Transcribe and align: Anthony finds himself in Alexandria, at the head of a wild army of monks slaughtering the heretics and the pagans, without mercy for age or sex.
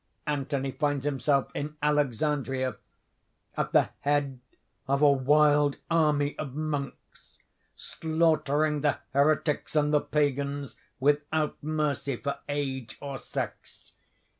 Anthony 0.25 0.71
finds 0.71 1.05
himself 1.05 1.51
in 1.53 1.75
Alexandria, 1.79 2.77
at 3.55 3.71
the 3.71 3.89
head 3.99 4.39
of 4.87 5.03
a 5.03 5.11
wild 5.11 5.77
army 5.91 6.35
of 6.39 6.55
monks 6.55 7.37
slaughtering 7.75 8.81
the 8.81 8.97
heretics 9.13 9.75
and 9.75 9.93
the 9.93 10.01
pagans, 10.01 10.75
without 10.99 11.55
mercy 11.61 12.15
for 12.15 12.39
age 12.49 12.97
or 12.99 13.19
sex. 13.19 13.93